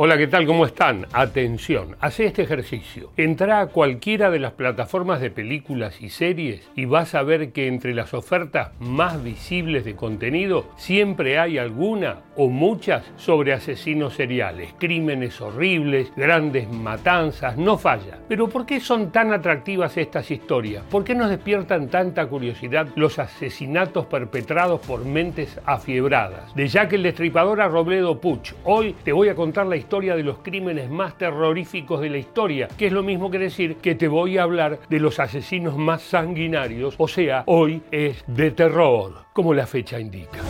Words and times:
Hola, 0.00 0.16
¿qué 0.16 0.28
tal? 0.28 0.46
¿Cómo 0.46 0.64
están? 0.64 1.06
Atención, 1.12 1.96
hace 1.98 2.26
este 2.26 2.42
ejercicio. 2.42 3.10
Entra 3.16 3.58
a 3.58 3.66
cualquiera 3.66 4.30
de 4.30 4.38
las 4.38 4.52
plataformas 4.52 5.20
de 5.20 5.32
películas 5.32 6.00
y 6.00 6.08
series 6.08 6.70
y 6.76 6.84
vas 6.84 7.16
a 7.16 7.24
ver 7.24 7.50
que 7.50 7.66
entre 7.66 7.92
las 7.94 8.14
ofertas 8.14 8.70
más 8.78 9.20
visibles 9.24 9.84
de 9.84 9.96
contenido 9.96 10.70
siempre 10.76 11.40
hay 11.40 11.58
alguna 11.58 12.20
o 12.36 12.46
muchas 12.46 13.10
sobre 13.16 13.52
asesinos 13.52 14.14
seriales, 14.14 14.72
crímenes 14.78 15.40
horribles, 15.40 16.12
grandes 16.14 16.70
matanzas, 16.70 17.56
no 17.56 17.76
falla. 17.76 18.20
Pero 18.28 18.48
¿por 18.48 18.66
qué 18.66 18.78
son 18.78 19.10
tan 19.10 19.32
atractivas 19.32 19.96
estas 19.96 20.30
historias? 20.30 20.84
¿Por 20.84 21.02
qué 21.02 21.16
nos 21.16 21.28
despiertan 21.28 21.88
tanta 21.88 22.28
curiosidad 22.28 22.86
los 22.94 23.18
asesinatos 23.18 24.06
perpetrados 24.06 24.80
por 24.80 25.04
mentes 25.04 25.58
afiebradas? 25.66 26.54
De 26.54 26.68
Jack 26.68 26.92
el 26.92 27.02
Destripador 27.02 27.60
a 27.60 27.66
Robledo 27.66 28.20
Puch. 28.20 28.52
Hoy 28.62 28.94
te 29.02 29.10
voy 29.10 29.28
a 29.28 29.34
contar 29.34 29.66
la 29.66 29.74
historia 29.74 29.87
historia 29.88 30.16
de 30.16 30.22
los 30.22 30.40
crímenes 30.40 30.90
más 30.90 31.16
terroríficos 31.16 32.02
de 32.02 32.10
la 32.10 32.18
historia, 32.18 32.68
que 32.76 32.88
es 32.88 32.92
lo 32.92 33.02
mismo 33.02 33.30
que 33.30 33.38
decir 33.38 33.76
que 33.76 33.94
te 33.94 34.06
voy 34.06 34.36
a 34.36 34.42
hablar 34.42 34.80
de 34.90 35.00
los 35.00 35.18
asesinos 35.18 35.78
más 35.78 36.02
sanguinarios, 36.02 36.94
o 36.98 37.08
sea, 37.08 37.42
hoy 37.46 37.80
es 37.90 38.22
de 38.26 38.50
terror, 38.50 39.24
como 39.32 39.54
la 39.54 39.66
fecha 39.66 39.98
indica. 39.98 40.40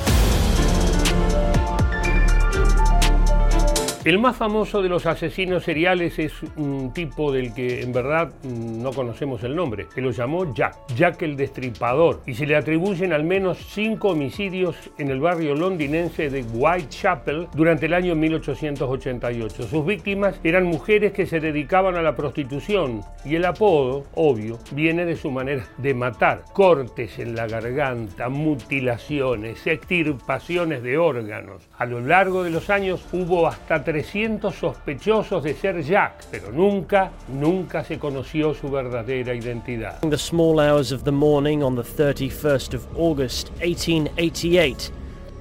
El 4.08 4.18
más 4.18 4.38
famoso 4.38 4.80
de 4.80 4.88
los 4.88 5.04
asesinos 5.04 5.64
seriales 5.64 6.18
es 6.18 6.32
un 6.56 6.94
tipo 6.94 7.30
del 7.30 7.52
que 7.52 7.82
en 7.82 7.92
verdad 7.92 8.32
no 8.42 8.90
conocemos 8.90 9.44
el 9.44 9.54
nombre, 9.54 9.86
que 9.94 10.00
lo 10.00 10.12
llamó 10.12 10.54
Jack, 10.54 10.76
Jack 10.96 11.20
el 11.20 11.36
Destripador, 11.36 12.22
y 12.24 12.32
se 12.32 12.46
le 12.46 12.56
atribuyen 12.56 13.12
al 13.12 13.24
menos 13.24 13.58
cinco 13.58 14.08
homicidios 14.08 14.76
en 14.96 15.10
el 15.10 15.20
barrio 15.20 15.54
londinense 15.54 16.30
de 16.30 16.42
Whitechapel 16.42 17.48
durante 17.52 17.84
el 17.84 17.92
año 17.92 18.14
1888. 18.14 19.64
Sus 19.64 19.84
víctimas 19.84 20.40
eran 20.42 20.64
mujeres 20.64 21.12
que 21.12 21.26
se 21.26 21.38
dedicaban 21.38 21.96
a 21.96 22.00
la 22.00 22.16
prostitución 22.16 23.02
y 23.26 23.34
el 23.34 23.44
apodo, 23.44 24.06
obvio, 24.14 24.58
viene 24.72 25.04
de 25.04 25.16
su 25.16 25.30
manera 25.30 25.66
de 25.76 25.92
matar, 25.92 26.44
cortes 26.54 27.18
en 27.18 27.34
la 27.34 27.46
garganta, 27.46 28.30
mutilaciones, 28.30 29.66
extirpaciones 29.66 30.82
de 30.82 30.96
órganos. 30.96 31.68
A 31.76 31.84
lo 31.84 32.00
largo 32.00 32.42
de 32.42 32.48
los 32.48 32.70
años 32.70 33.06
hubo 33.12 33.46
hasta 33.46 33.84
300 34.02 34.54
sospechosos 34.54 35.42
de 35.42 35.54
ser 35.54 35.82
Jack, 35.82 36.24
pero 36.30 36.52
nunca, 36.52 37.10
nunca 37.28 37.82
se 37.82 37.98
conoció 37.98 38.54
su 38.54 38.68
verdadera 38.68 39.34
identidad. 39.34 40.00
The 40.08 40.16
small 40.16 40.60
hours 40.60 40.92
of 40.92 41.02
the 41.02 41.10
morning 41.10 41.64
on 41.64 41.74
the 41.74 41.82
31st 41.82 42.74
of 42.74 42.86
August 42.96 43.50
1888, 43.60 44.92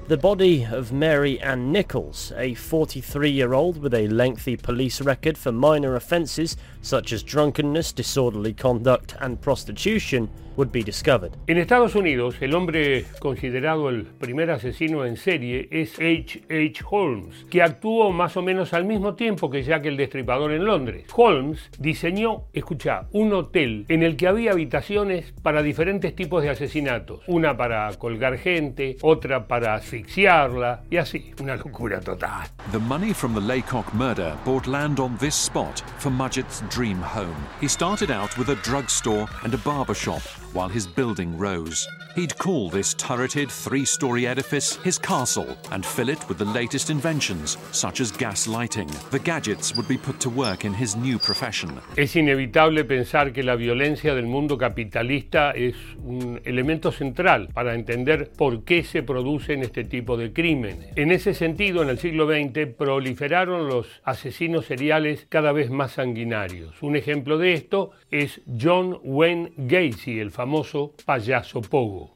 the 0.08 0.16
body 0.16 0.64
of 0.64 0.90
Mary 0.90 1.38
Ann 1.40 1.70
Nichols, 1.70 2.32
a 2.36 2.54
43 2.54 3.30
year 3.30 3.54
old 3.54 3.80
with 3.80 3.94
a 3.94 4.08
lengthy 4.08 4.56
police 4.56 5.00
record 5.00 5.38
for 5.38 5.52
minor 5.52 5.94
offences 5.94 6.56
such 6.82 7.12
as 7.12 7.22
drunkenness, 7.22 7.92
disorderly 7.92 8.52
conduct, 8.52 9.14
and 9.20 9.40
prostitution, 9.40 10.28
would 10.58 10.72
be 10.72 10.82
discovered. 10.82 11.32
En 11.46 11.56
Estados 11.56 11.94
Unidos, 11.94 12.36
el 12.40 12.54
hombre 12.54 13.06
considerado 13.20 13.88
el 13.88 14.02
primer 14.04 14.50
asesino 14.50 15.06
en 15.06 15.16
serie 15.16 15.68
es 15.70 15.94
H. 15.94 16.42
H. 16.50 16.84
Holmes, 16.90 17.46
que 17.48 17.62
actuó 17.62 18.10
más 18.10 18.36
o 18.36 18.42
menos 18.42 18.74
al 18.74 18.84
mismo 18.84 19.14
tiempo 19.14 19.48
que 19.48 19.62
Jack 19.62 19.86
el 19.86 19.96
Destripador 19.96 20.52
en 20.52 20.64
Londres. 20.64 21.06
Holmes 21.14 21.70
diseñó, 21.78 22.44
escucha, 22.52 23.06
un 23.12 23.32
hotel 23.32 23.86
en 23.88 24.02
el 24.02 24.16
que 24.16 24.26
había 24.26 24.52
habitaciones 24.52 25.32
para 25.42 25.62
diferentes 25.62 26.14
tipos 26.14 26.42
de 26.42 26.50
asesinatos. 26.50 27.20
Una 27.28 27.56
para 27.56 27.90
colgar 27.94 28.36
gente, 28.38 28.96
otra 29.02 29.46
para 29.46 29.74
asfixiarla 29.74 30.82
y 30.90 30.96
así. 30.96 31.32
Una 31.40 31.56
locura 31.56 32.00
total. 32.00 32.48
The 32.72 32.78
money 32.80 33.14
from 33.14 33.34
the 33.34 33.40
Laycock 33.40 33.94
murder 33.94 34.36
bought 34.44 34.66
land 34.66 34.98
on 34.98 35.16
this 35.18 35.36
spot 35.36 35.80
for 35.98 36.10
Mudgett's 36.10 36.62
dream 36.68 36.98
home. 37.00 37.36
He 37.60 37.68
started 37.68 38.10
out 38.10 38.36
with 38.36 38.48
a 38.48 38.56
drugstore 38.56 39.28
and 39.44 39.54
a 39.54 39.58
barber 39.58 39.94
shop 39.94 40.22
while 40.52 40.68
his 40.68 40.86
building 40.86 41.36
rose. 41.38 41.86
He'd 42.14 42.36
call 42.36 42.68
this 42.68 42.94
turreted 42.94 43.48
three 43.48 43.84
story 43.84 44.26
edifice 44.26 44.76
his 44.82 44.98
castle 44.98 45.56
and 45.70 45.86
fill 45.86 46.08
it 46.08 46.28
with 46.28 46.38
the 46.38 46.44
latest 46.44 46.90
inventions, 46.90 47.56
such 47.70 48.00
as 48.00 48.10
gas 48.10 48.48
lighting. 48.48 48.88
The 49.10 49.20
gadgets 49.20 49.76
would 49.76 49.86
be 49.86 49.98
put 49.98 50.18
to 50.20 50.30
work 50.30 50.64
in 50.64 50.74
his 50.74 50.96
new 50.96 51.18
profession. 51.18 51.80
Es 51.96 52.16
inevitable 52.16 52.84
pensar 52.84 53.32
que 53.32 53.44
la 53.44 53.54
violencia 53.54 54.14
del 54.14 54.26
mundo 54.26 54.58
capitalista 54.58 55.52
es 55.52 55.76
un 56.02 56.40
elemento 56.44 56.90
central 56.90 57.50
para 57.54 57.74
entender 57.74 58.32
por 58.36 58.64
qué 58.64 58.82
se 58.82 59.02
producen 59.02 59.62
este 59.62 59.84
tipo 59.84 60.16
de 60.16 60.32
crímenes. 60.32 60.92
En 60.96 61.12
ese 61.12 61.34
sentido, 61.34 61.82
en 61.82 61.88
el 61.88 61.98
siglo 61.98 62.26
XX 62.26 62.66
proliferaron 62.76 63.68
los 63.68 63.86
asesinos 64.02 64.66
seriales 64.66 65.26
cada 65.28 65.52
vez 65.52 65.70
más 65.70 65.92
sanguinarios. 65.92 66.82
Un 66.82 66.96
ejemplo 66.96 67.38
de 67.38 67.54
esto 67.54 67.92
es 68.10 68.40
John 68.60 68.98
Wayne 69.04 69.52
Gacy, 69.56 70.18
el 70.18 70.30
famoso 70.38 70.92
payaso 71.04 71.60
Pogo. 71.60 72.10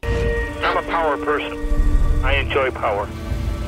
I'm 0.63 0.77
a 0.77 0.83
power 0.83 1.17
person. 1.17 1.59
I 2.25 2.35
enjoy 2.35 2.71
power. 2.71 3.09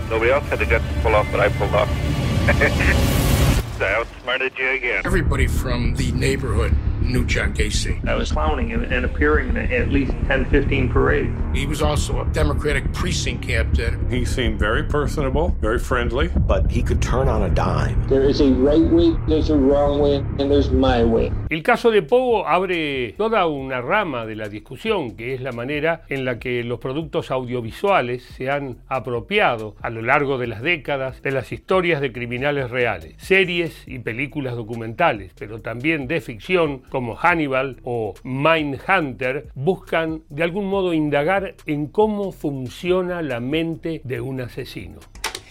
Nobody 0.09 0.31
else 0.31 0.45
had 0.45 0.61
the 0.61 0.67
guts 0.67 0.85
to 0.87 1.01
pull 1.01 1.17
off 1.17 1.27
what 1.33 1.41
I 1.41 1.49
pulled 1.49 1.75
off. 1.75 1.89
I 3.81 3.95
outsmarted 3.95 4.57
you 4.57 4.69
again. 4.71 5.03
Everybody 5.05 5.49
from 5.49 5.97
the 5.97 6.13
neighborhood 6.13 6.73
knew 7.01 7.25
John 7.27 7.53
Gacy. 7.53 8.07
I 8.07 8.15
was 8.15 8.31
clowning 8.31 8.73
and, 8.73 8.85
and 8.85 9.05
appearing 9.05 9.49
in 9.49 9.57
at 9.57 9.89
least 9.89 10.13
10, 10.29 10.49
15 10.49 10.89
parades. 10.89 11.37
He 11.53 11.67
was 11.67 11.83
also 11.83 12.21
a 12.21 12.25
Democratic 12.27 12.93
precinct 12.93 13.43
captain. 13.43 14.09
He 14.09 14.25
seemed 14.25 14.61
very 14.61 14.85
personable, 14.85 15.49
very 15.61 15.81
friendly. 15.81 16.29
But 16.29 16.71
he 16.71 16.83
could 16.83 17.03
turn 17.03 17.29
on 17.29 17.43
a 17.43 17.51
dime. 17.51 18.07
There 18.07 18.23
is 18.23 18.41
a 18.41 18.51
right 18.53 18.81
way, 18.81 19.17
there's 19.27 19.51
a 19.51 19.57
wrong 19.57 19.99
way, 19.99 20.17
and 20.17 20.51
there's 20.51 20.71
my 20.71 21.03
way. 21.03 21.33
El 21.55 21.63
caso 21.63 21.93
de 21.93 22.03
Pogo 22.03 22.49
abre 22.49 23.15
toda 23.17 23.47
una 23.47 23.81
rama 23.81 24.27
de 24.27 24.35
la 24.35 24.49
discusión, 24.49 25.15
que 25.15 25.35
es 25.35 25.41
la 25.41 25.53
manera 25.53 26.03
en 26.09 26.25
la 26.25 26.41
que 26.41 26.65
los 26.65 26.81
productos 26.81 27.31
audiovisuales 27.31 28.25
se 28.25 28.51
han 28.51 28.79
apropiado 28.89 29.77
a 29.81 29.89
lo 29.89 30.03
largo 30.03 30.37
de 30.37 30.49
las 30.49 30.63
décadas 30.63 31.23
de 31.23 31.31
las 31.31 31.53
historias 31.53 32.01
de 32.01 32.11
criminales 32.11 32.73
reales, 32.73 33.15
series 33.19 33.85
y 33.87 34.01
películas 34.01 34.57
documentales, 34.57 35.31
pero 35.39 35.61
también 35.61 36.09
de 36.09 36.21
ficción 36.21 36.79
como 36.91 37.15
Hannibal 37.15 37.77
o 37.85 38.15
Mindhunter, 38.25 39.47
buscan 39.55 40.25
de 40.31 40.43
algún 40.43 40.67
modo 40.67 40.93
indagar 40.93 41.55
en 41.67 41.87
cómo 41.87 42.33
funciona 42.33 43.23
la 43.23 43.39
mente 43.39 44.01
de 44.03 44.21
un 44.21 44.41
asesino. 44.41 44.99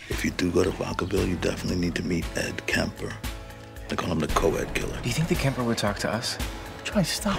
If 0.09 0.25
you 0.25 0.31
do 0.35 0.51
go 0.51 0.65
to 0.65 0.71
Rockerville, 0.83 1.29
you 1.29 1.37
definitely 1.37 1.79
need 1.79 1.93
to 1.93 2.03
meet 2.03 2.25
Ed 2.35 2.61
Kemper. 2.65 3.07
They 3.93 3.97
call 3.97 4.11
him 4.13 4.17
the 4.17 4.27
co-ed 4.29 4.73
killer. 4.73 4.99
Do 5.03 5.07
you 5.07 5.13
think 5.13 5.27
the 5.27 5.35
Kemper 5.35 5.63
would 5.63 5.77
talk 5.77 5.99
to 5.99 6.11
us? 6.11 6.35
Try 6.83 7.01
to 7.01 7.05
stop. 7.05 7.37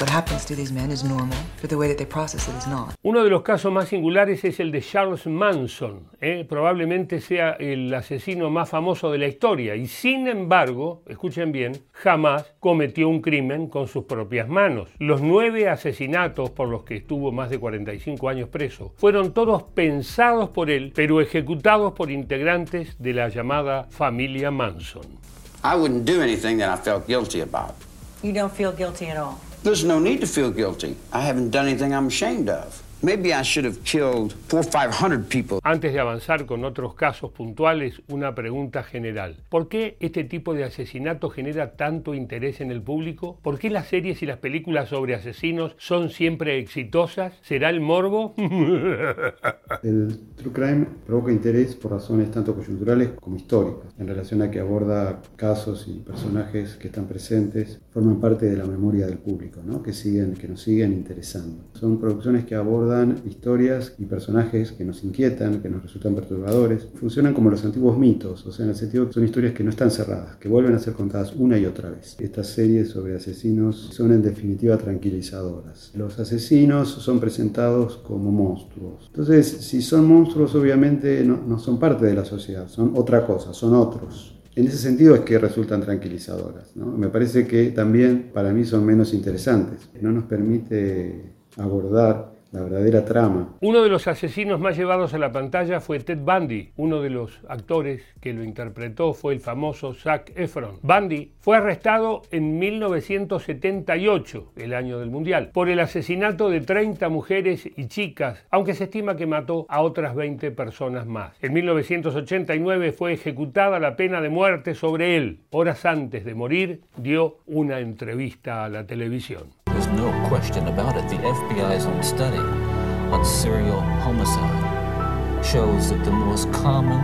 What 0.00 0.10
happens 0.10 0.44
to 0.46 0.56
these 0.56 0.72
men 0.72 0.90
is 0.90 1.04
normal, 1.04 1.38
but 1.60 1.70
the 1.70 1.76
way 1.76 1.86
that 1.88 1.96
they 1.96 2.06
process 2.06 2.48
it 2.48 2.56
is 2.56 2.66
not. 2.66 2.94
Uno 3.02 3.22
de 3.22 3.30
los 3.30 3.42
casos 3.42 3.72
más 3.72 3.88
singulares 3.88 4.44
es 4.44 4.58
el 4.58 4.72
de 4.72 4.82
Charles 4.82 5.26
Manson. 5.26 6.08
¿eh? 6.20 6.44
Probablemente 6.48 7.20
sea 7.20 7.52
el 7.52 7.94
asesino 7.94 8.50
más 8.50 8.68
famoso 8.68 9.12
de 9.12 9.18
la 9.18 9.28
historia 9.28 9.76
y 9.76 9.86
sin 9.86 10.26
embargo, 10.26 11.02
escuchen 11.06 11.52
bien, 11.52 11.72
jamás 11.92 12.52
cometió 12.58 13.08
un 13.08 13.20
crimen 13.20 13.68
con 13.68 13.86
sus 13.86 14.04
propias 14.04 14.48
manos. 14.48 14.88
Los 14.98 15.22
nueve 15.22 15.68
asesinatos 15.68 16.50
por 16.50 16.68
los 16.68 16.82
que 16.82 16.96
estuvo 16.96 17.30
más 17.30 17.48
de 17.48 17.60
45 17.60 18.28
años 18.28 18.48
preso 18.48 18.92
fueron 18.96 19.32
todos 19.32 19.62
pensados 19.62 20.50
por 20.50 20.68
él, 20.68 20.92
pero 20.94 21.20
ejecutados 21.20 21.92
por 21.92 22.10
integrantes 22.10 22.96
de 22.98 23.12
la 23.12 23.28
llamada 23.28 23.84
familia 23.84 24.50
Manson. 24.50 25.22
I 25.64 25.76
wouldn't 25.76 26.04
do 26.04 26.20
anything 26.20 26.58
that 26.58 26.68
I 26.70 26.76
felt 26.76 27.06
guilty 27.06 27.40
about. 27.40 27.76
You 28.22 28.32
don't 28.32 28.52
feel 28.52 28.72
guilty 28.72 29.06
at 29.06 29.16
all? 29.16 29.40
There's 29.62 29.84
no 29.84 30.00
need 30.00 30.20
to 30.20 30.26
feel 30.26 30.50
guilty. 30.50 30.96
I 31.12 31.20
haven't 31.20 31.50
done 31.50 31.66
anything 31.66 31.94
I'm 31.94 32.08
ashamed 32.08 32.48
of. 32.48 32.81
Maybe 33.04 33.34
I 33.34 33.42
should 33.42 33.64
have 33.64 33.82
killed 33.82 34.32
four 34.46 34.60
or 34.60 34.62
five 34.62 34.94
hundred 34.94 35.26
people. 35.28 35.58
Antes 35.64 35.92
de 35.92 35.98
avanzar 35.98 36.46
con 36.46 36.64
otros 36.64 36.94
casos 36.94 37.32
puntuales, 37.32 38.00
una 38.06 38.32
pregunta 38.36 38.84
general. 38.84 39.38
¿Por 39.48 39.68
qué 39.68 39.96
este 39.98 40.22
tipo 40.22 40.54
de 40.54 40.62
asesinato 40.62 41.28
genera 41.28 41.72
tanto 41.72 42.14
interés 42.14 42.60
en 42.60 42.70
el 42.70 42.80
público? 42.80 43.40
¿Por 43.42 43.58
qué 43.58 43.70
las 43.70 43.88
series 43.88 44.22
y 44.22 44.26
las 44.26 44.38
películas 44.38 44.90
sobre 44.90 45.16
asesinos 45.16 45.74
son 45.78 46.10
siempre 46.10 46.60
exitosas? 46.60 47.32
¿Será 47.42 47.70
el 47.70 47.80
morbo? 47.80 48.34
el 49.82 50.20
true 50.36 50.52
crime 50.52 50.86
provoca 51.04 51.32
interés 51.32 51.74
por 51.74 51.90
razones 51.90 52.30
tanto 52.30 52.54
coyunturales 52.54 53.14
como 53.20 53.34
históricas, 53.34 53.92
en 53.98 54.06
relación 54.06 54.42
a 54.42 54.50
que 54.52 54.60
aborda 54.60 55.20
casos 55.34 55.88
y 55.88 55.98
personajes 55.98 56.76
que 56.76 56.86
están 56.86 57.06
presentes, 57.06 57.80
forman 57.90 58.20
parte 58.20 58.46
de 58.46 58.56
la 58.56 58.64
memoria 58.64 59.06
del 59.06 59.18
público, 59.18 59.60
¿no? 59.64 59.82
que, 59.82 59.92
siguen, 59.92 60.34
que 60.34 60.46
nos 60.46 60.62
siguen 60.62 60.92
interesando. 60.92 61.64
Son 61.72 61.98
producciones 61.98 62.44
que 62.44 62.54
abordan 62.54 62.91
abordan 62.92 63.22
historias 63.26 63.94
y 63.98 64.04
personajes 64.04 64.72
que 64.72 64.84
nos 64.84 65.02
inquietan, 65.04 65.60
que 65.60 65.68
nos 65.68 65.82
resultan 65.82 66.14
perturbadores. 66.14 66.88
Funcionan 66.94 67.34
como 67.34 67.50
los 67.50 67.64
antiguos 67.64 67.98
mitos, 67.98 68.46
o 68.46 68.52
sea, 68.52 68.64
en 68.64 68.70
el 68.70 68.76
sentido 68.76 69.06
que 69.06 69.14
son 69.14 69.24
historias 69.24 69.54
que 69.54 69.64
no 69.64 69.70
están 69.70 69.90
cerradas, 69.90 70.36
que 70.36 70.48
vuelven 70.48 70.74
a 70.74 70.78
ser 70.78 70.94
contadas 70.94 71.34
una 71.36 71.58
y 71.58 71.66
otra 71.66 71.90
vez. 71.90 72.16
Estas 72.18 72.48
series 72.48 72.90
sobre 72.90 73.16
asesinos 73.16 73.76
son 73.92 74.12
en 74.12 74.22
definitiva 74.22 74.76
tranquilizadoras. 74.76 75.92
Los 75.94 76.18
asesinos 76.18 76.88
son 76.88 77.20
presentados 77.20 77.96
como 77.96 78.30
monstruos. 78.30 79.06
Entonces, 79.08 79.46
si 79.46 79.82
son 79.82 80.06
monstruos, 80.06 80.54
obviamente 80.54 81.24
no, 81.24 81.40
no 81.46 81.58
son 81.58 81.78
parte 81.78 82.06
de 82.06 82.14
la 82.14 82.24
sociedad, 82.24 82.68
son 82.68 82.92
otra 82.94 83.26
cosa, 83.26 83.52
son 83.52 83.74
otros. 83.74 84.38
En 84.54 84.66
ese 84.66 84.76
sentido 84.76 85.14
es 85.14 85.22
que 85.22 85.38
resultan 85.38 85.80
tranquilizadoras. 85.80 86.76
¿no? 86.76 86.86
Me 86.86 87.08
parece 87.08 87.46
que 87.46 87.70
también 87.70 88.30
para 88.34 88.52
mí 88.52 88.66
son 88.66 88.84
menos 88.84 89.14
interesantes. 89.14 89.88
No 90.02 90.12
nos 90.12 90.24
permite 90.24 91.32
abordar 91.56 92.32
la 92.52 92.62
verdadera 92.62 93.04
trama. 93.04 93.48
Uno 93.60 93.82
de 93.82 93.88
los 93.88 94.06
asesinos 94.06 94.60
más 94.60 94.76
llevados 94.76 95.14
a 95.14 95.18
la 95.18 95.32
pantalla 95.32 95.80
fue 95.80 95.98
Ted 96.00 96.18
Bundy. 96.18 96.70
Uno 96.76 97.00
de 97.00 97.10
los 97.10 97.40
actores 97.48 98.02
que 98.20 98.32
lo 98.32 98.44
interpretó 98.44 99.14
fue 99.14 99.32
el 99.32 99.40
famoso 99.40 99.94
Zac 99.94 100.32
Efron. 100.36 100.78
Bundy 100.82 101.32
fue 101.38 101.56
arrestado 101.56 102.22
en 102.30 102.58
1978, 102.58 104.52
el 104.56 104.74
año 104.74 104.98
del 104.98 105.10
Mundial, 105.10 105.50
por 105.52 105.68
el 105.68 105.80
asesinato 105.80 106.50
de 106.50 106.60
30 106.60 107.08
mujeres 107.08 107.68
y 107.76 107.86
chicas, 107.86 108.44
aunque 108.50 108.74
se 108.74 108.84
estima 108.84 109.16
que 109.16 109.26
mató 109.26 109.66
a 109.68 109.80
otras 109.80 110.14
20 110.14 110.50
personas 110.50 111.06
más. 111.06 111.36
En 111.42 111.54
1989 111.54 112.92
fue 112.92 113.14
ejecutada 113.14 113.80
la 113.80 113.96
pena 113.96 114.20
de 114.20 114.28
muerte 114.28 114.74
sobre 114.74 115.16
él. 115.16 115.40
Horas 115.50 115.86
antes 115.86 116.24
de 116.24 116.34
morir, 116.34 116.82
dio 116.96 117.38
una 117.46 117.80
entrevista 117.80 118.64
a 118.64 118.68
la 118.68 118.86
televisión. 118.86 119.61
No 119.96 120.10
question 120.28 120.68
about 120.68 120.96
it. 120.96 121.08
The 121.08 121.16
FBI's 121.16 121.84
own 121.84 122.02
study 122.02 122.38
on 122.38 123.24
serial 123.24 123.80
homicide 123.80 125.44
shows 125.44 125.90
that 125.90 126.02
the 126.04 126.10
most 126.10 126.50
common 126.52 127.00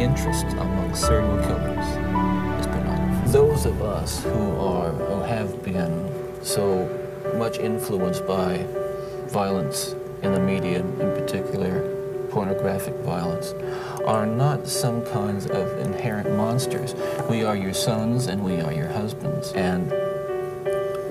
interest 0.00 0.46
among 0.58 0.94
serial 0.94 1.36
killers 1.38 1.86
is 2.60 2.66
pornography. 2.66 3.30
Those 3.32 3.66
of 3.66 3.82
us 3.82 4.22
who 4.22 4.56
are 4.58 4.90
who 4.92 5.22
have 5.22 5.62
been 5.64 6.08
so 6.44 6.88
much 7.36 7.58
influenced 7.58 8.26
by 8.26 8.64
violence 9.26 9.94
in 10.22 10.32
the 10.34 10.40
media, 10.40 10.78
in 10.80 10.96
particular 10.98 11.88
pornographic 12.30 12.94
violence, 12.98 13.54
are 14.06 14.24
not 14.24 14.68
some 14.68 15.04
kinds 15.06 15.46
of 15.46 15.78
inherent 15.80 16.30
monsters. 16.36 16.94
We 17.28 17.44
are 17.44 17.56
your 17.56 17.74
sons 17.74 18.28
and 18.28 18.44
we 18.44 18.60
are 18.60 18.72
your 18.72 18.88
husbands. 18.88 19.52
And 19.52 19.92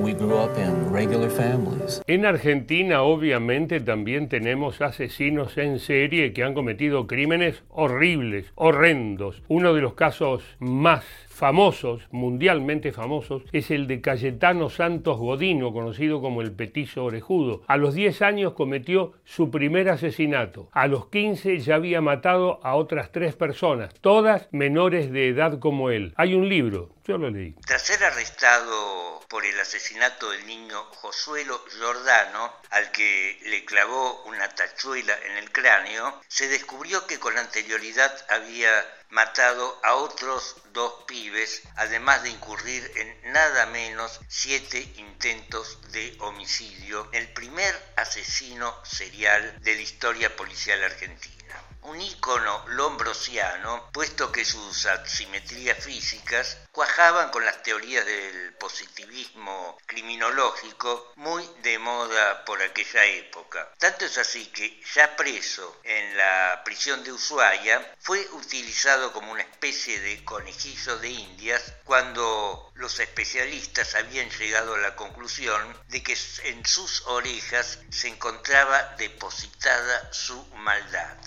We 0.01 0.13
grew 0.13 0.39
up 0.39 0.57
in 0.57 0.91
regular 0.91 1.29
families. 1.29 2.01
En 2.07 2.25
Argentina 2.25 3.03
obviamente 3.03 3.79
también 3.79 4.29
tenemos 4.29 4.81
asesinos 4.81 5.57
en 5.59 5.77
serie 5.77 6.33
que 6.33 6.43
han 6.43 6.55
cometido 6.55 7.05
crímenes 7.05 7.61
horribles, 7.69 8.51
horrendos. 8.55 9.43
Uno 9.47 9.75
de 9.75 9.81
los 9.81 9.93
casos 9.93 10.43
más 10.57 11.05
famosos, 11.41 12.03
mundialmente 12.11 12.91
famosos, 12.91 13.41
es 13.51 13.71
el 13.71 13.87
de 13.87 13.99
Cayetano 13.99 14.69
Santos 14.69 15.17
Godino, 15.17 15.73
conocido 15.73 16.21
como 16.21 16.43
el 16.43 16.51
Petizo 16.51 17.03
Orejudo. 17.03 17.63
A 17.65 17.77
los 17.77 17.95
10 17.95 18.21
años 18.21 18.53
cometió 18.53 19.13
su 19.25 19.49
primer 19.49 19.89
asesinato. 19.89 20.69
A 20.71 20.85
los 20.85 21.07
15 21.07 21.57
ya 21.57 21.73
había 21.73 21.99
matado 21.99 22.59
a 22.63 22.75
otras 22.75 23.11
tres 23.11 23.33
personas, 23.33 23.91
todas 24.01 24.49
menores 24.51 25.11
de 25.11 25.29
edad 25.29 25.57
como 25.57 25.89
él. 25.89 26.13
Hay 26.15 26.35
un 26.35 26.47
libro, 26.47 26.93
yo 27.07 27.17
lo 27.17 27.31
leí. 27.31 27.55
Tras 27.65 27.81
ser 27.81 28.03
arrestado 28.03 29.21
por 29.27 29.43
el 29.43 29.59
asesinato 29.59 30.29
del 30.29 30.45
niño 30.45 30.77
Josuelo 31.01 31.59
Giordano, 31.75 32.53
al 32.69 32.91
que 32.91 33.39
le 33.45 33.65
clavó 33.65 34.23
una 34.25 34.47
tachuela 34.49 35.13
en 35.25 35.37
el 35.37 35.51
cráneo, 35.51 36.21
se 36.27 36.49
descubrió 36.49 37.07
que 37.07 37.17
con 37.17 37.35
anterioridad 37.35 38.11
había 38.29 38.69
matado 39.11 39.79
a 39.83 39.95
otros 39.95 40.55
dos 40.73 41.03
pibes, 41.05 41.61
además 41.75 42.23
de 42.23 42.29
incurrir 42.29 42.91
en 42.95 43.33
nada 43.33 43.65
menos 43.67 44.19
siete 44.27 44.79
intentos 44.97 45.79
de 45.91 46.15
homicidio, 46.19 47.09
el 47.11 47.27
primer 47.33 47.75
asesino 47.97 48.73
serial 48.83 49.61
de 49.61 49.75
la 49.75 49.81
historia 49.81 50.35
policial 50.35 50.83
argentina 50.83 51.40
un 51.83 51.99
ícono 51.99 52.63
lombrosiano, 52.67 53.89
puesto 53.91 54.31
que 54.31 54.45
sus 54.45 54.85
asimetrías 54.85 55.83
físicas 55.83 56.57
cuajaban 56.71 57.29
con 57.29 57.43
las 57.43 57.63
teorías 57.63 58.05
del 58.05 58.53
positivismo 58.53 59.77
criminológico 59.87 61.11
muy 61.15 61.47
de 61.63 61.79
moda 61.79 62.45
por 62.45 62.61
aquella 62.61 63.05
época. 63.05 63.73
Tanto 63.77 64.05
es 64.05 64.17
así 64.17 64.45
que, 64.47 64.81
ya 64.93 65.15
preso 65.15 65.79
en 65.83 66.17
la 66.17 66.61
prisión 66.63 67.03
de 67.03 67.11
Ushuaia, 67.11 67.95
fue 67.99 68.27
utilizado 68.33 69.11
como 69.11 69.31
una 69.31 69.41
especie 69.41 69.99
de 69.99 70.23
conejillo 70.23 70.97
de 70.99 71.09
indias 71.09 71.73
cuando 71.83 72.71
los 72.75 72.99
especialistas 72.99 73.95
habían 73.95 74.29
llegado 74.29 74.75
a 74.75 74.79
la 74.79 74.95
conclusión 74.95 75.77
de 75.89 76.03
que 76.03 76.17
en 76.43 76.65
sus 76.65 77.01
orejas 77.07 77.79
se 77.89 78.07
encontraba 78.07 78.95
depositada 78.97 80.13
su 80.13 80.45
maldad. 80.55 81.17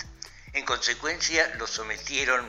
En 0.55 0.65
consecuencia, 0.65 1.43
lo 1.59 1.67
sometieron 1.67 2.45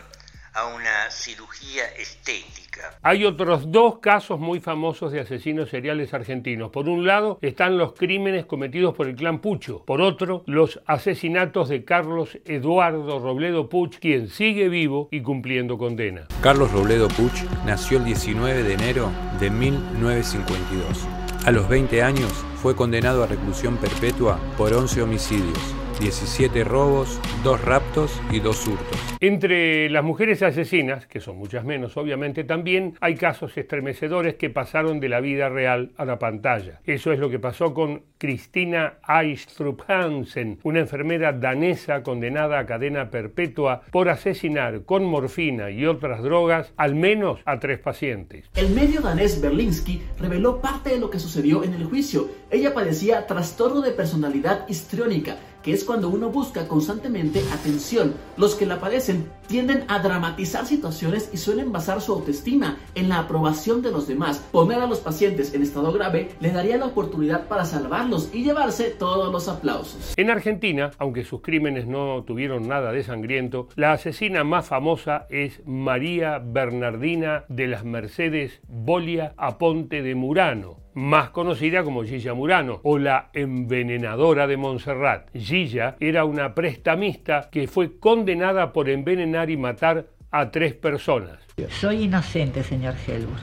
a 0.53 0.67
una 0.67 1.09
cirugía 1.09 1.85
estética. 1.97 2.99
Hay 3.01 3.25
otros 3.25 3.71
dos 3.71 3.97
casos 3.97 4.39
muy 4.39 4.59
famosos 4.59 5.11
de 5.11 5.21
asesinos 5.21 5.71
seriales 5.71 6.13
argentinos. 6.13 6.69
Por 6.69 6.87
un 6.87 7.07
lado 7.07 7.39
están 7.41 7.79
los 7.79 7.93
crímenes 7.93 8.45
cometidos 8.45 8.93
por 8.93 9.07
el 9.07 9.15
clan 9.15 9.39
Pucho. 9.39 9.83
Por 9.85 10.01
otro, 10.01 10.43
los 10.45 10.79
asesinatos 10.85 11.67
de 11.67 11.83
Carlos 11.83 12.37
Eduardo 12.45 13.17
Robledo 13.17 13.69
Puch, 13.69 13.97
quien 13.97 14.29
sigue 14.29 14.69
vivo 14.69 15.09
y 15.09 15.21
cumpliendo 15.21 15.79
condena. 15.79 16.27
Carlos 16.43 16.71
Robledo 16.71 17.07
Puch 17.07 17.41
nació 17.65 17.97
el 17.97 18.05
19 18.05 18.61
de 18.61 18.73
enero 18.73 19.11
de 19.39 19.49
1952. 19.49 21.07
A 21.43 21.51
los 21.51 21.67
20 21.67 22.03
años 22.03 22.31
fue 22.61 22.75
condenado 22.75 23.23
a 23.23 23.27
reclusión 23.27 23.77
perpetua 23.77 24.39
por 24.57 24.73
11 24.73 25.01
homicidios 25.01 25.75
17 25.99 26.63
robos, 26.63 27.19
2 27.43 27.61
raptos 27.61 28.21
y 28.31 28.39
2 28.39 28.67
hurtos. 28.67 28.99
Entre 29.19 29.89
las 29.89 30.03
mujeres 30.03 30.41
asesinas, 30.41 31.07
que 31.07 31.21
son 31.21 31.37
muchas 31.37 31.63
menos 31.63 31.95
obviamente, 31.97 32.43
también 32.43 32.95
hay 33.01 33.15
casos 33.15 33.57
estremecedores 33.57 34.35
que 34.35 34.49
pasaron 34.49 34.99
de 34.99 35.09
la 35.09 35.21
vida 35.21 35.49
real 35.49 35.91
a 35.97 36.05
la 36.05 36.19
pantalla. 36.19 36.81
Eso 36.85 37.11
es 37.11 37.19
lo 37.19 37.29
que 37.29 37.39
pasó 37.39 37.73
con 37.73 38.03
Cristina 38.17 38.95
Aistrup 39.03 39.81
Hansen, 39.87 40.59
una 40.63 40.79
enfermera 40.79 41.33
danesa 41.33 42.03
condenada 42.03 42.59
a 42.59 42.65
cadena 42.65 43.09
perpetua 43.09 43.83
por 43.91 44.09
asesinar 44.09 44.83
con 44.83 45.05
morfina 45.05 45.69
y 45.71 45.85
otras 45.85 46.23
drogas 46.23 46.73
al 46.77 46.95
menos 46.95 47.39
a 47.45 47.59
tres 47.59 47.79
pacientes. 47.79 48.49
El 48.55 48.71
medio 48.71 49.01
danés 49.01 49.41
Berlinski 49.41 50.01
reveló 50.19 50.61
parte 50.61 50.91
de 50.91 50.99
lo 50.99 51.09
que 51.09 51.19
sucedió 51.19 51.63
en 51.63 51.73
el 51.73 51.85
juicio. 51.85 52.29
Ella 52.49 52.73
padecía 52.73 53.27
trastorno 53.27 53.81
de 53.81 53.91
personalidad 53.91 54.67
histriónica 54.67 55.37
que 55.65 55.73
es 55.73 55.83
cuando 55.83 56.09
uno 56.09 56.29
busca 56.29 56.67
constantemente 56.67 57.41
atención. 57.51 58.13
Los 58.37 58.53
que 58.53 58.67
la 58.67 58.79
padecen 58.79 59.27
tienden 59.47 59.83
a 59.87 59.97
dramatizar 59.97 60.63
situaciones 60.67 61.31
y 61.33 61.37
suelen 61.37 61.71
basar 61.71 62.01
su 62.01 62.13
autoestima 62.13 62.77
en 62.93 63.09
la 63.09 63.17
aprobación 63.19 63.81
de 63.81 63.91
los 63.91 64.07
demás. 64.07 64.47
Poner 64.51 64.79
a 64.79 64.85
los 64.85 64.99
pacientes 64.99 65.55
en 65.55 65.63
estado 65.63 65.91
grave 65.91 66.29
les 66.39 66.53
daría 66.53 66.77
la 66.77 66.85
oportunidad 66.85 67.47
para 67.47 67.65
salvarlos 67.65 68.29
y 68.31 68.43
llevarse 68.43 68.91
todos 68.91 69.31
los 69.31 69.47
aplausos. 69.47 70.13
En 70.17 70.29
Argentina, 70.29 70.91
aunque 70.99 71.25
sus 71.25 71.41
crímenes 71.41 71.87
no 71.87 72.23
tuvieron 72.25 72.67
nada 72.67 72.91
de 72.91 73.03
sangriento, 73.03 73.67
la 73.75 73.93
asesina 73.93 74.43
más 74.43 74.67
famosa 74.67 75.25
es 75.31 75.65
María 75.65 76.37
Bernardina 76.37 77.45
de 77.49 77.67
las 77.67 77.83
Mercedes 77.83 78.61
Bolia 78.67 79.33
Aponte 79.37 80.03
de 80.03 80.13
Murano 80.13 80.84
más 80.95 81.29
conocida 81.29 81.83
como 81.83 82.03
Gilla 82.03 82.33
Murano 82.33 82.79
o 82.83 82.97
la 82.97 83.29
envenenadora 83.33 84.47
de 84.47 84.57
Montserrat. 84.57 85.27
Gilla 85.35 85.97
era 85.99 86.23
una 86.23 86.55
prestamista 86.55 87.49
que 87.51 87.67
fue 87.67 87.99
condenada 87.99 88.71
por 88.71 88.89
envenenar 88.89 89.49
y 89.49 89.57
matar 89.57 90.07
a 90.31 90.49
tres 90.51 90.73
personas. 90.73 91.37
Soy 91.69 92.03
inocente, 92.03 92.63
señor 92.63 92.95
Helbur, 93.05 93.37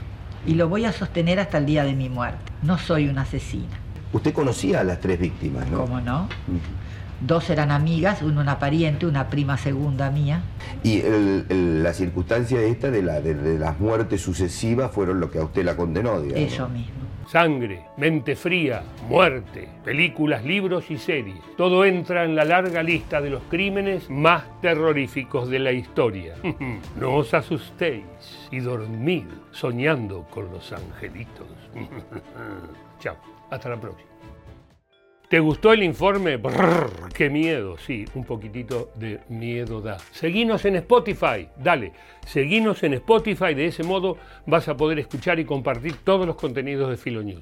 y 0.47 0.55
lo 0.55 0.67
voy 0.67 0.85
a 0.85 0.91
sostener 0.91 1.39
hasta 1.39 1.59
el 1.59 1.67
día 1.67 1.83
de 1.83 1.93
mi 1.93 2.09
muerte. 2.09 2.51
No 2.63 2.77
soy 2.77 3.07
una 3.07 3.21
asesina. 3.21 3.79
Usted 4.11 4.33
conocía 4.33 4.81
a 4.81 4.83
las 4.83 4.99
tres 4.99 5.19
víctimas, 5.19 5.69
¿no? 5.69 5.77
¿Cómo 5.77 6.01
no? 6.01 6.29
Dos 7.21 7.49
eran 7.51 7.71
amigas, 7.71 8.21
una 8.23 8.41
una 8.41 8.59
pariente, 8.59 9.05
una 9.05 9.29
prima 9.29 9.57
segunda 9.57 10.09
mía. 10.09 10.41
Y 10.83 11.03
la 11.49 11.93
circunstancia 11.93 12.61
esta 12.61 12.89
de, 12.89 13.03
la, 13.03 13.21
de, 13.21 13.59
las 13.59 13.79
muertes 13.79 14.21
sucesivas 14.21 14.91
fueron 14.91 15.19
lo 15.19 15.29
que 15.31 15.37
a 15.37 15.43
usted 15.43 15.63
la 15.63 15.75
condenó, 15.75 16.19
digamos. 16.19 16.51
Eso 16.51 16.67
mismo. 16.67 17.02
Sangre, 17.33 17.87
mente 17.97 18.35
fría, 18.35 18.83
muerte, 19.09 19.67
películas, 19.83 20.45
libros 20.45 20.91
y 20.91 20.99
series. 20.99 21.39
Todo 21.57 21.83
entra 21.83 22.25
en 22.25 22.35
la 22.35 22.45
larga 22.45 22.83
lista 22.83 23.21
de 23.21 23.31
los 23.31 23.41
crímenes 23.49 24.07
más 24.07 24.43
terroríficos 24.61 25.49
de 25.49 25.57
la 25.57 25.71
historia. 25.71 26.35
no 26.95 27.15
os 27.15 27.33
asustéis 27.33 28.03
y 28.51 28.59
dormid 28.59 29.25
soñando 29.49 30.27
con 30.29 30.51
los 30.51 30.71
angelitos. 30.73 31.47
Chao, 32.99 33.17
hasta 33.49 33.69
la 33.69 33.81
próxima. 33.81 34.11
¿Te 35.33 35.39
gustó 35.39 35.73
el 35.73 35.81
informe? 35.81 36.39
¡Qué 37.15 37.27
miedo! 37.27 37.75
Sí, 37.79 38.05
un 38.13 38.23
poquitito 38.23 38.91
de 38.93 39.19
miedo 39.29 39.81
da. 39.81 39.97
Seguinos 40.11 40.63
en 40.65 40.75
Spotify, 40.75 41.47
dale, 41.57 41.91
seguinos 42.23 42.83
en 42.83 42.93
Spotify, 42.93 43.55
de 43.55 43.65
ese 43.65 43.81
modo 43.81 44.17
vas 44.45 44.67
a 44.67 44.77
poder 44.77 44.99
escuchar 44.99 45.39
y 45.39 45.45
compartir 45.45 45.95
todos 46.03 46.27
los 46.27 46.35
contenidos 46.35 46.87
de 46.91 46.97
Filonews. 46.97 47.41